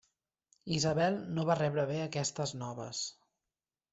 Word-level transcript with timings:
Isabel 0.77 1.19
no 1.35 1.43
va 1.51 1.57
rebre 1.59 1.85
bé 1.91 1.99
aquestes 2.05 2.53
noves. 2.63 3.03